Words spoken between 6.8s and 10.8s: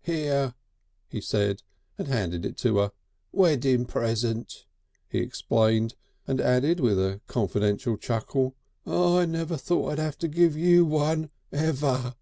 with a confidential chuckle, "I never thought I'd 'ave to give